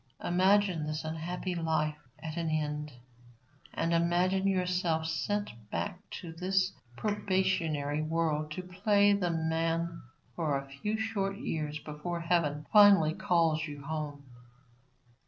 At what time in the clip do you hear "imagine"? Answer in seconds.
0.23-0.87, 3.93-4.47